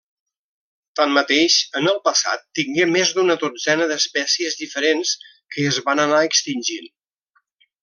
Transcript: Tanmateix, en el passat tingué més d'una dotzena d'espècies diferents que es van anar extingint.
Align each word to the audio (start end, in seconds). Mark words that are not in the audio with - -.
Tanmateix, 0.99 1.57
en 1.79 1.89
el 1.91 1.99
passat 2.07 2.47
tingué 2.61 2.87
més 2.95 3.13
d'una 3.19 3.37
dotzena 3.45 3.87
d'espècies 3.93 4.57
diferents 4.65 5.13
que 5.35 5.67
es 5.75 5.79
van 5.91 6.03
anar 6.09 6.25
extingint. 6.33 6.91